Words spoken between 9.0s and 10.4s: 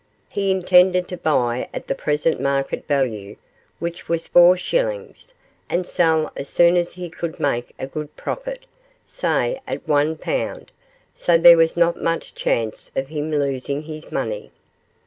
say, at one